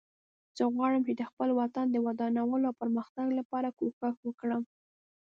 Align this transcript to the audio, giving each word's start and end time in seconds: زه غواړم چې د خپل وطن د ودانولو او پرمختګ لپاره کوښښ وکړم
زه 0.57 0.63
غواړم 0.73 1.01
چې 1.07 1.13
د 1.15 1.21
خپل 1.29 1.49
وطن 1.59 1.85
د 1.91 1.97
ودانولو 2.05 2.65
او 2.69 2.79
پرمختګ 2.81 3.27
لپاره 3.39 3.75
کوښښ 3.79 4.15
وکړم 4.23 4.63